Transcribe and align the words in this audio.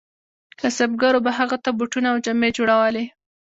کسبګرو 0.59 1.19
به 1.25 1.31
هغو 1.37 1.57
ته 1.63 1.69
بوټونه 1.77 2.07
او 2.13 2.17
جامې 2.25 2.49
جوړولې. 2.57 3.05